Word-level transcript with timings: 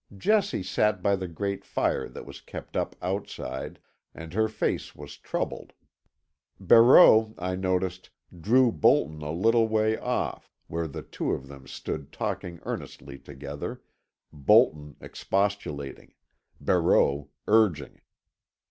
Jessie 0.17 0.63
sat 0.63 1.03
by 1.03 1.15
the 1.15 1.27
great 1.27 1.63
fire 1.63 2.09
that 2.09 2.25
was 2.25 2.41
kept 2.41 2.75
up 2.75 2.95
outside, 3.03 3.77
and 4.15 4.33
her 4.33 4.47
face 4.47 4.95
was 4.95 5.15
troubled. 5.19 5.73
Barreau, 6.59 7.35
I 7.37 7.55
noticed, 7.55 8.09
drew 8.35 8.71
Bolton 8.71 9.21
a 9.21 9.29
little 9.31 9.67
way 9.67 9.99
off, 9.99 10.51
where 10.65 10.87
the 10.87 11.03
two 11.03 11.33
of 11.33 11.47
them 11.47 11.67
stood 11.67 12.11
talking 12.11 12.59
earnestly 12.63 13.19
together, 13.19 13.83
Bolton 14.33 14.95
expostulating, 15.01 16.15
Barreau 16.59 17.29
urging. 17.47 18.01